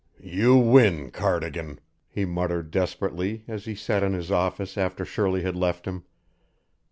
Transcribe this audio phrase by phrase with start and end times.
[0.23, 5.55] "You win, Cardigan," he muttered desperately as he sat in his office after Shirley had
[5.55, 6.05] left him.